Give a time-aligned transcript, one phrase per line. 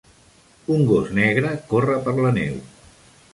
[0.75, 2.57] Un gos negre corre per la neu.